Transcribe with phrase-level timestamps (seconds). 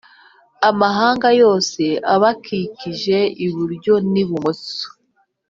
[0.69, 4.85] Amahanga yose abakikije iburyo n ibumoso